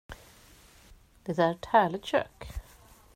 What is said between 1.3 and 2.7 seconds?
är ett härligt kök.